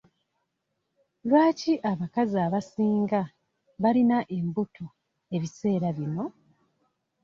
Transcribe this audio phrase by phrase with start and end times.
[1.27, 3.21] Lwaki abakazi abasinga
[3.81, 4.85] balina embuto
[5.35, 6.25] ebiseera bino?